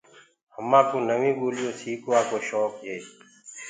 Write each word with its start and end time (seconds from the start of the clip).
همآ 0.55 0.79
ڪوُ 0.89 0.97
نوينٚ 1.09 1.37
ٻوليونٚ 1.39 1.77
سيڪوآ 1.81 2.19
ڪو 2.29 2.37
شوڪ 2.47 2.73
هي۔ 2.85 2.97